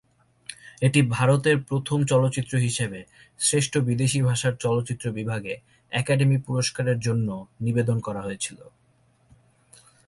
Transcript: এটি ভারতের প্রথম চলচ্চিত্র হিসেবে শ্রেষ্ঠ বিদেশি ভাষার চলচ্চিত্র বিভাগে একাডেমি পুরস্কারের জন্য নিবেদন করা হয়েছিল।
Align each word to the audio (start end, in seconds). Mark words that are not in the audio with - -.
এটি 0.81 0.99
ভারতের 1.09 1.57
প্রথম 1.63 1.99
চলচ্চিত্র 2.05 2.53
হিসেবে 2.57 2.99
শ্রেষ্ঠ 3.39 3.73
বিদেশি 3.79 4.19
ভাষার 4.21 4.53
চলচ্চিত্র 4.55 5.05
বিভাগে 5.11 5.53
একাডেমি 5.91 6.37
পুরস্কারের 6.47 6.97
জন্য 6.99 7.27
নিবেদন 7.61 7.97
করা 7.99 8.21
হয়েছিল। 8.21 8.59